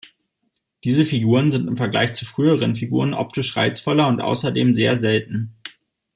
[0.83, 5.53] Diese Figuren sind im Vergleich zu früheren Figuren optisch reizvoller und außerdem sehr selten.